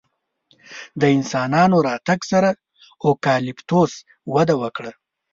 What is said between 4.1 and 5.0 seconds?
وده وکړه.